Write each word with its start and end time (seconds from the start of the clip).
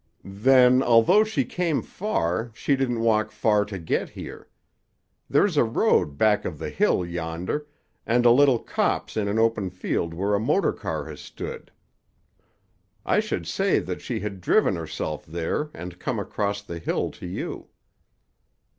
"Then, 0.25 0.81
although 0.81 1.23
she 1.23 1.45
came 1.45 1.83
far, 1.83 2.49
she 2.55 2.75
didn't 2.75 3.01
walk 3.01 3.29
far 3.29 3.63
to 3.65 3.77
get 3.77 4.09
here. 4.09 4.49
There's 5.29 5.57
a 5.57 5.63
road 5.63 6.17
back 6.17 6.43
of 6.43 6.57
the 6.57 6.71
hill 6.71 7.05
yonder, 7.05 7.67
and 8.03 8.25
a 8.25 8.31
little 8.31 8.57
copse 8.57 9.15
in 9.15 9.27
an 9.27 9.37
open 9.37 9.69
field 9.69 10.15
where 10.15 10.33
a 10.33 10.39
motor 10.39 10.73
car 10.73 11.05
has 11.05 11.19
stood. 11.19 11.71
I 13.05 13.19
should 13.19 13.45
say 13.45 13.77
that 13.77 14.01
she 14.01 14.21
had 14.21 14.41
driven 14.41 14.75
herself 14.75 15.23
there 15.23 15.69
and 15.71 15.99
come 15.99 16.17
across 16.17 16.63
the 16.63 16.79
hill 16.79 17.11
to 17.11 17.27
you." 17.27 17.67